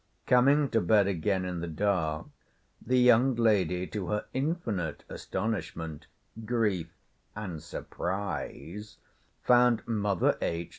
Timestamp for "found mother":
9.43-10.39